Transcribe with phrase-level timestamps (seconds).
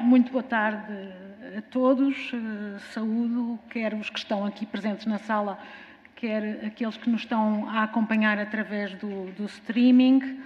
[0.00, 0.92] Muito boa tarde
[1.56, 2.30] a todos.
[2.92, 5.58] Saúdo quer os que estão aqui presentes na sala,
[6.14, 10.40] quer aqueles que nos estão a acompanhar através do, do streaming.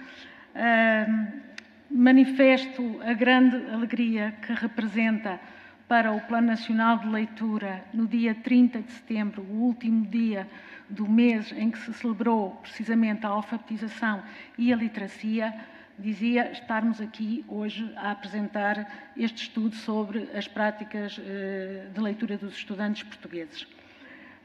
[1.91, 5.39] Manifesto a grande alegria que representa
[5.87, 10.47] para o Plano Nacional de Leitura no dia 30 de setembro, o último dia
[10.89, 14.23] do mês em que se celebrou precisamente a alfabetização
[14.57, 15.53] e a literacia,
[15.97, 22.55] dizia estarmos aqui hoje a apresentar este estudo sobre as práticas eh, de leitura dos
[22.55, 23.65] estudantes portugueses.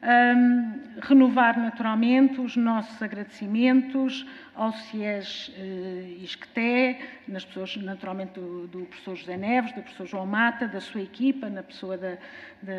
[0.02, 8.86] Um, renovar naturalmente os nossos agradecimentos ao CIES eh, Isqueté, nas pessoas naturalmente do, do,
[8.86, 12.16] professor José Neves, do professor João Mata, da sua equipa, na pessoa da,
[12.62, 12.72] da,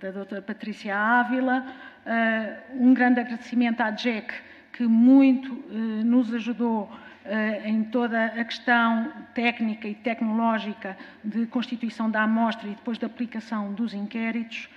[0.00, 1.64] da doutora Patrícia Ávila.
[2.04, 4.32] Uh, um grande agradecimento à JEC,
[4.72, 7.15] que muito uh, nos ajudou uh,
[7.64, 13.72] em toda a questão técnica e tecnológica de constituição da amostra e depois da aplicação
[13.72, 14.68] dos inquéritos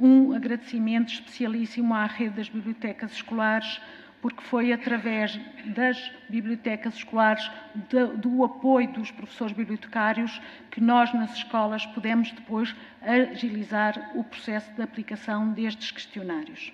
[0.00, 3.80] um agradecimento especialíssimo à rede das bibliotecas escolares,
[4.20, 7.50] porque foi através das bibliotecas escolares,
[7.88, 14.70] do, do apoio dos professores bibliotecários, que nós nas escolas pudemos depois agilizar o processo
[14.72, 16.72] de aplicação destes questionários.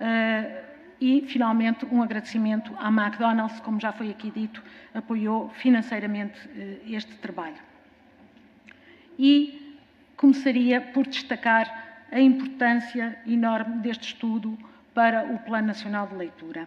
[0.00, 4.62] Uh, e, finalmente, um agradecimento à McDonald's, como já foi aqui dito,
[4.94, 7.56] apoiou financeiramente uh, este trabalho.
[9.18, 9.76] E
[10.16, 14.58] começaria por destacar a importância enorme deste estudo
[14.94, 16.66] para o Plano Nacional de Leitura.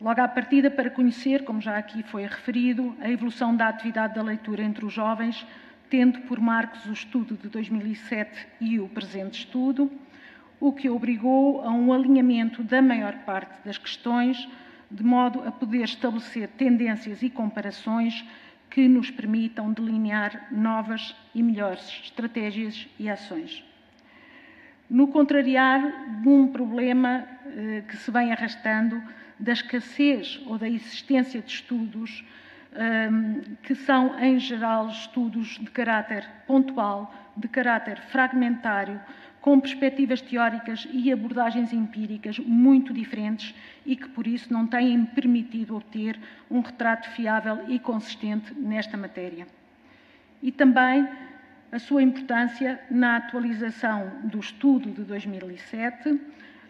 [0.00, 4.22] Logo à partida, para conhecer, como já aqui foi referido, a evolução da atividade da
[4.22, 5.46] leitura entre os jovens,
[5.90, 9.92] tendo por marcos o estudo de 2007 e o presente estudo,
[10.60, 14.46] o que obrigou a um alinhamento da maior parte das questões,
[14.90, 18.24] de modo a poder estabelecer tendências e comparações
[18.68, 23.64] que nos permitam delinear novas e melhores estratégias e ações.
[24.88, 29.00] No contrariar de um problema eh, que se vem arrastando
[29.38, 32.24] da escassez ou da existência de estudos
[32.72, 33.08] eh,
[33.62, 39.00] que são, em geral, estudos de caráter pontual, de caráter fragmentário,
[39.40, 43.54] com perspectivas teóricas e abordagens empíricas muito diferentes
[43.86, 46.18] e que, por isso, não têm permitido obter
[46.50, 49.46] um retrato fiável e consistente nesta matéria.
[50.42, 51.08] E também
[51.72, 56.20] a sua importância na atualização do estudo de 2007,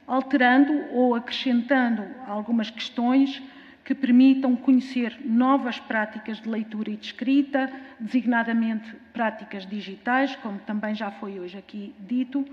[0.06, 3.42] alterando ou acrescentando algumas questões
[3.84, 10.94] que permitam conhecer novas práticas de leitura e de escrita, designadamente práticas digitais, como também
[10.94, 12.44] já foi hoje aqui dito,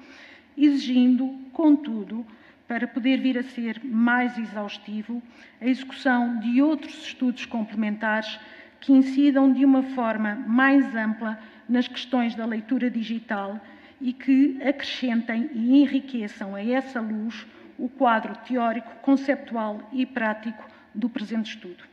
[0.58, 2.26] exigindo, contudo,
[2.68, 5.22] para poder vir a ser mais exaustivo,
[5.62, 8.40] a execução de outros estudos complementares
[8.80, 13.59] que incidam de uma forma mais ampla nas questões da leitura digital
[14.00, 17.46] e que acrescentem e enriqueçam a essa luz
[17.78, 21.84] o quadro teórico, conceptual e prático do presente estudo.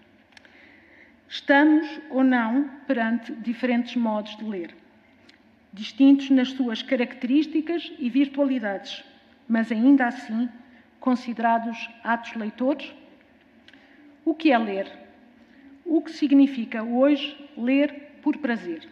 [1.29, 4.75] Estamos ou não perante diferentes modos de ler,
[5.73, 9.05] distintos nas suas características e virtualidades,
[9.49, 10.49] mas ainda assim
[10.99, 12.93] considerados atos leitores?
[14.25, 14.91] O que é ler?
[15.85, 18.89] O que significa hoje ler por prazer?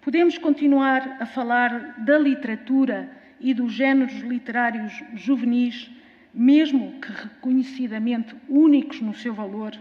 [0.00, 5.90] Podemos continuar a falar da literatura e dos géneros literários juvenis,
[6.34, 9.76] mesmo que reconhecidamente únicos no seu valor,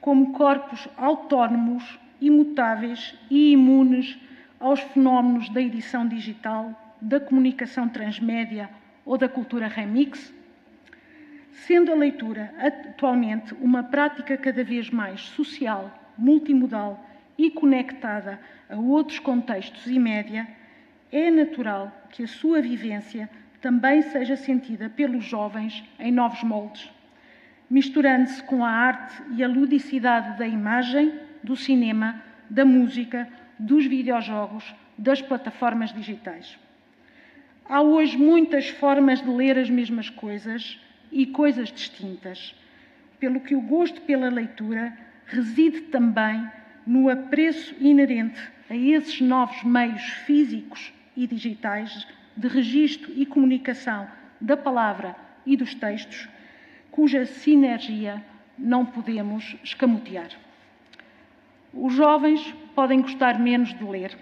[0.00, 4.18] como corpos autónomos, imutáveis e imunes
[4.58, 8.68] aos fenómenos da edição digital, da comunicação transmédia
[9.04, 10.32] ou da cultura remix?
[11.52, 17.04] Sendo a leitura atualmente uma prática cada vez mais social, multimodal
[17.36, 20.46] e conectada a outros contextos e média,
[21.10, 23.28] é natural que a sua vivência
[23.60, 26.90] também seja sentida pelos jovens em novos moldes,
[27.68, 31.12] misturando-se com a arte e a ludicidade da imagem,
[31.42, 36.58] do cinema, da música, dos videojogos, das plataformas digitais.
[37.64, 40.80] Há hoje muitas formas de ler as mesmas coisas
[41.12, 42.54] e coisas distintas,
[43.18, 44.96] pelo que o gosto pela leitura
[45.26, 46.44] reside também
[46.86, 52.06] no apreço inerente a esses novos meios físicos e digitais
[52.36, 54.08] de registro e comunicação
[54.40, 56.28] da palavra e dos textos,
[56.90, 58.22] cuja sinergia
[58.58, 60.30] não podemos escamotear.
[61.72, 64.16] Os jovens podem gostar menos de ler,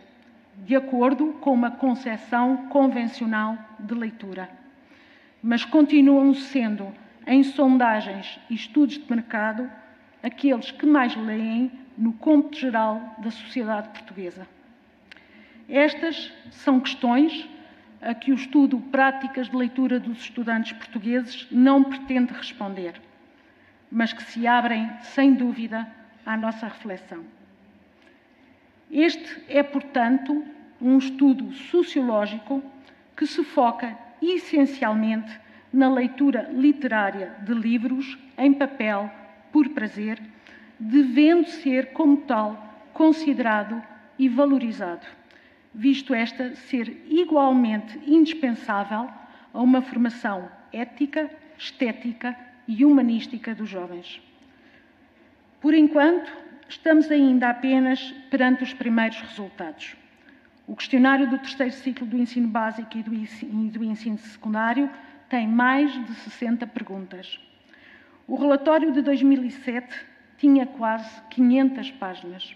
[0.67, 4.51] de acordo com uma concepção convencional de leitura,
[5.43, 6.93] mas continuam sendo,
[7.27, 9.71] em sondagens e estudos de mercado,
[10.23, 14.47] aqueles que mais leem no cômputo geral da sociedade portuguesa.
[15.69, 17.47] Estas são questões
[18.01, 23.01] a que o estudo Práticas de Leitura dos Estudantes Portugueses não pretende responder,
[23.91, 25.87] mas que se abrem, sem dúvida,
[26.25, 27.25] à nossa reflexão.
[28.91, 30.45] Este é, portanto,
[30.81, 32.63] um estudo sociológico
[33.17, 35.39] que se foca essencialmente
[35.73, 39.11] na leitura literária de livros em papel
[39.53, 40.21] por prazer,
[40.79, 43.83] devendo ser, como tal, considerado
[44.19, 45.07] e valorizado,
[45.75, 49.09] visto esta ser igualmente indispensável
[49.53, 52.37] a uma formação ética, estética
[52.67, 54.21] e humanística dos jovens.
[55.61, 56.31] Por enquanto,
[56.69, 59.97] estamos ainda apenas perante os primeiros resultados.
[60.67, 64.91] O questionário do terceiro ciclo do ensino básico e do ensino, secundário
[65.29, 67.41] tem mais de 60 perguntas.
[68.27, 69.89] O relatório de 2007
[70.37, 72.55] tinha quase 500 páginas.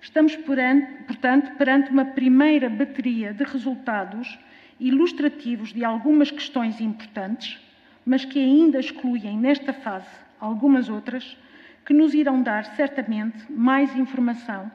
[0.00, 4.38] Estamos, portanto, perante uma primeira bateria de resultados
[4.78, 7.58] ilustrativos de algumas questões importantes,
[8.04, 10.08] mas que ainda excluem nesta fase
[10.40, 11.36] algumas outras
[11.84, 14.70] que nos irão dar certamente mais informação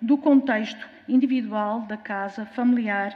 [0.00, 3.14] do contexto individual da casa familiar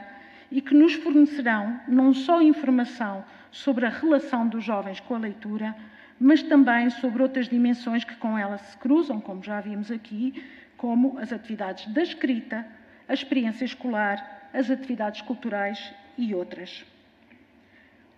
[0.51, 5.75] e que nos fornecerão não só informação sobre a relação dos jovens com a leitura,
[6.19, 10.43] mas também sobre outras dimensões que com ela se cruzam, como já vimos aqui,
[10.77, 12.65] como as atividades da escrita,
[13.07, 16.85] a experiência escolar, as atividades culturais e outras.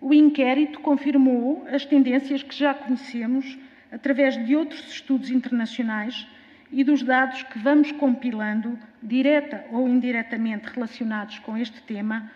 [0.00, 3.58] O inquérito confirmou as tendências que já conhecemos
[3.90, 6.26] através de outros estudos internacionais
[6.70, 12.30] e dos dados que vamos compilando, direta ou indiretamente relacionados com este tema,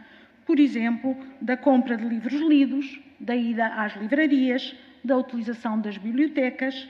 [0.46, 4.74] por exemplo, da compra de livros lidos, da ida às livrarias,
[5.04, 6.88] da utilização das bibliotecas,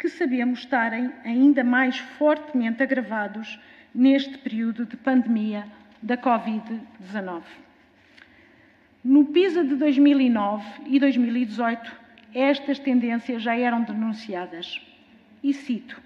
[0.00, 3.60] que sabemos estarem ainda mais fortemente agravados
[3.94, 5.66] neste período de pandemia
[6.02, 7.42] da Covid-19.
[9.04, 11.94] No PISA de 2009 e 2018,
[12.34, 14.80] estas tendências já eram denunciadas.
[15.42, 16.00] E cito: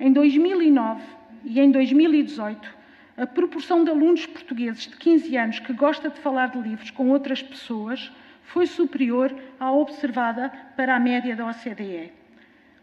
[0.00, 1.00] em 2009
[1.44, 2.68] e em 2018,
[3.16, 7.10] a proporção de alunos portugueses de 15 anos que gosta de falar de livros com
[7.10, 8.10] outras pessoas
[8.42, 12.19] foi superior à observada para a média da OCDE.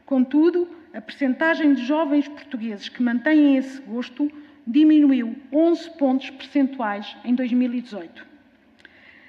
[0.07, 4.31] Contudo, a percentagem de jovens portugueses que mantêm esse gosto
[4.65, 8.25] diminuiu 11 pontos percentuais em 2018.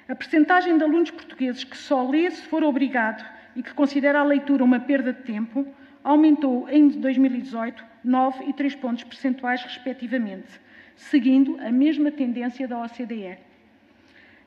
[0.08, 4.24] A percentagem de alunos portugueses que só lê se for obrigado e que considera a
[4.24, 5.66] leitura uma perda de tempo
[6.04, 10.60] aumentou em 2018 9 e 3 pontos percentuais, respectivamente,
[10.94, 13.36] seguindo a mesma tendência da OCDE.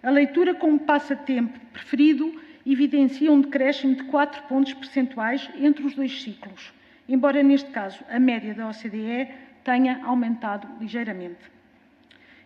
[0.01, 2.33] A leitura como passatempo preferido
[2.65, 6.71] evidencia um decréscimo de 4 pontos percentuais entre os dois ciclos,
[7.07, 9.29] embora neste caso a média da OCDE
[9.63, 11.39] tenha aumentado ligeiramente.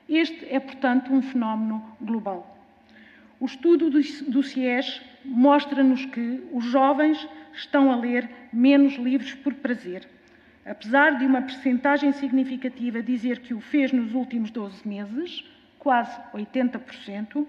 [0.08, 2.56] Este é, portanto, um fenómeno global.
[3.40, 10.08] O estudo do CIES mostra-nos que os jovens estão a ler menos livros por prazer,
[10.66, 15.44] apesar de uma percentagem significativa dizer que o fez nos últimos 12 meses,
[15.80, 17.46] quase 80%,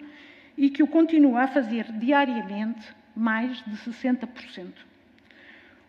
[0.56, 4.73] e que o continua a fazer diariamente, mais de 60%.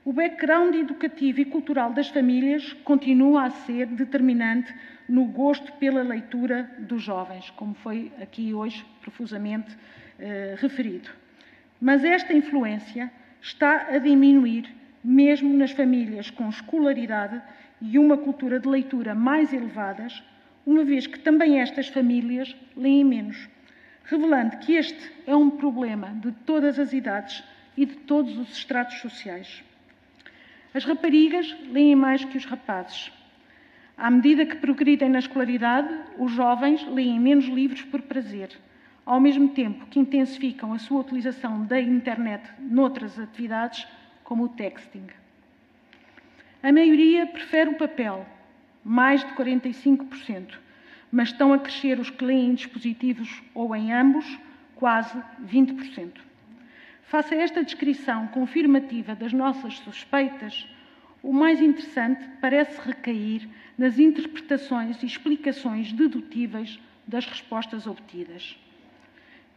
[0.04, 4.74] O background educativo e cultural das famílias continua a ser determinante
[5.08, 9.78] no gosto pela leitura dos jovens, como foi aqui hoje profusamente
[10.20, 11.10] eh, referido.
[11.80, 17.42] Mas esta influência está a diminuir, mesmo nas famílias com escolaridade
[17.82, 20.24] e uma cultura de leitura mais elevadas,
[20.66, 23.50] uma vez que também estas famílias leem menos,
[24.08, 27.44] revelando que este é um problema de todas as idades
[27.76, 29.64] e de todos os estratos sociais.
[30.74, 33.12] As raparigas leem mais que os rapazes.
[33.98, 38.50] À medida que progridem na escolaridade, os jovens leem menos livros por prazer,
[39.06, 43.88] ao mesmo tempo que intensificam a sua utilização da internet noutras atividades,
[44.24, 45.08] como o texting.
[46.64, 48.26] A maioria prefere o papel,
[48.84, 50.58] mais de 45%,
[51.12, 54.26] mas estão a crescer os que leem em dispositivos ou em ambos,
[54.76, 56.12] quase 20%.
[57.04, 60.68] Face a esta descrição confirmativa das nossas suspeitas,
[61.24, 63.48] o mais interessante parece recair
[63.78, 68.58] nas interpretações e explicações dedutíveis das respostas obtidas.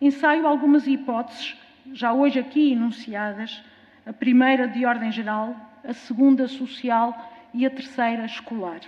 [0.00, 1.56] Ensaio algumas hipóteses,
[1.92, 3.62] já hoje aqui enunciadas,
[4.06, 5.54] a primeira de ordem geral,
[5.84, 8.80] a segunda social e a terceira escolar.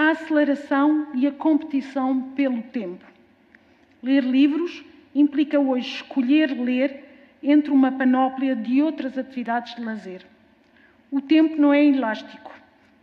[0.00, 3.04] A aceleração e a competição pelo tempo.
[4.00, 10.24] Ler livros implica hoje escolher ler entre uma panóplia de outras atividades de lazer.
[11.10, 12.54] O tempo não é elástico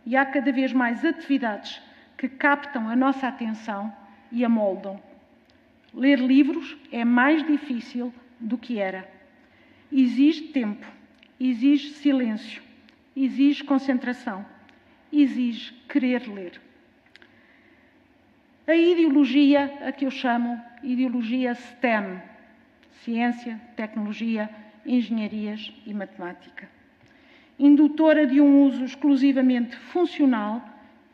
[0.06, 1.82] e há cada vez mais atividades
[2.16, 3.92] que captam a nossa atenção
[4.32, 4.98] e amoldam.
[5.92, 8.10] Ler livros é mais difícil
[8.40, 9.06] do que era.
[9.92, 10.86] Exige tempo,
[11.38, 12.62] exige silêncio,
[13.14, 14.46] exige concentração,
[15.12, 16.64] exige querer ler.
[18.68, 22.20] A ideologia, a que eu chamo ideologia STEM,
[23.04, 24.50] ciência, tecnologia,
[24.84, 26.68] engenharias e matemática.
[27.56, 30.60] Indutora de um uso exclusivamente funcional,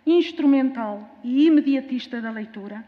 [0.06, 2.82] instrumental e imediatista da leitura,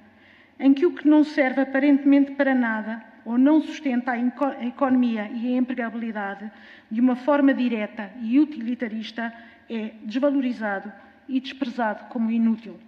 [0.59, 5.47] em que o que não serve aparentemente para nada ou não sustenta a economia e
[5.47, 6.51] a empregabilidade
[6.91, 9.31] de uma forma direta e utilitarista
[9.69, 10.91] é desvalorizado
[11.29, 12.79] e desprezado como inútil.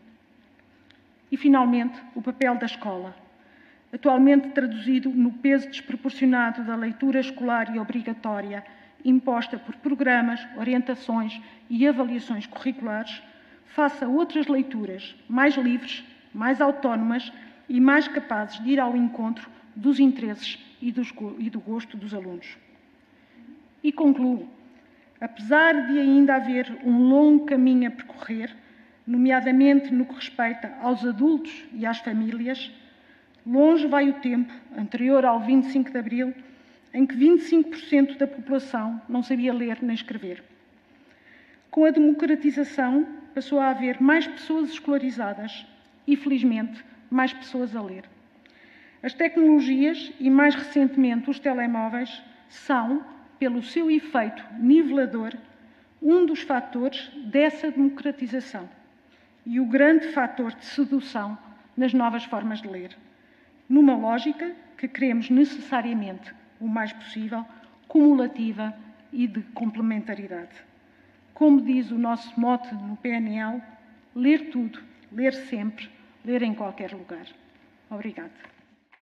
[1.30, 3.14] E, finalmente, o papel da escola,
[3.92, 8.64] atualmente traduzido no peso desproporcionado da leitura escolar e obrigatória
[9.04, 11.40] imposta por programas, orientações
[11.71, 13.23] e avaliações curriculares,
[13.66, 16.04] face a outras leituras mais livres,
[16.35, 17.33] mais autónomas
[17.68, 22.56] e mais capazes de ir ao encontro dos interesses e do gosto dos alunos.
[23.83, 24.49] E concluo.
[25.21, 28.54] Apesar de ainda haver um longo caminho a percorrer,
[29.06, 32.72] nomeadamente no que respeita aos adultos e às famílias,
[33.46, 36.34] longe vai o tempo, anterior ao 25 de Abril,
[36.92, 40.42] em que 25% da população não sabia ler nem escrever.
[41.70, 45.66] Com a democratização, passou a haver mais pessoas escolarizadas
[46.06, 48.04] e, felizmente, mais pessoas a ler.
[49.02, 53.04] As tecnologias e, mais recentemente, os telemóveis são,
[53.38, 55.34] pelo seu efeito nivelador,
[56.02, 58.68] um dos fatores dessa democratização
[59.46, 61.38] e o grande fator de sedução
[61.76, 62.96] nas novas formas de ler,
[63.68, 67.46] numa lógica que queremos necessariamente, o mais possível,
[67.86, 68.74] cumulativa
[69.12, 70.56] e de complementaridade.
[71.32, 73.62] Como diz o nosso mote no PNL,
[74.14, 74.80] ler tudo,
[75.12, 75.88] ler sempre,
[76.24, 77.26] ler em qualquer lugar.
[77.88, 78.55] Obrigada.